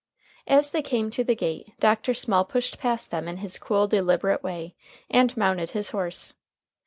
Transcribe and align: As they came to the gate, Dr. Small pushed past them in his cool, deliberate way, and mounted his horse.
As 0.47 0.71
they 0.71 0.81
came 0.81 1.11
to 1.11 1.23
the 1.23 1.35
gate, 1.35 1.73
Dr. 1.79 2.15
Small 2.15 2.43
pushed 2.43 2.79
past 2.79 3.11
them 3.11 3.27
in 3.27 3.37
his 3.37 3.59
cool, 3.59 3.85
deliberate 3.87 4.41
way, 4.41 4.73
and 5.11 5.37
mounted 5.37 5.69
his 5.69 5.89
horse. 5.91 6.33